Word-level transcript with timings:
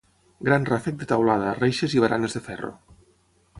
Gran 0.47 0.63
ràfec 0.69 0.97
de 1.01 1.09
teulada, 1.11 1.53
reixes 1.59 1.95
i 1.99 2.03
baranes 2.07 2.37
de 2.39 2.45
ferro. 2.49 2.75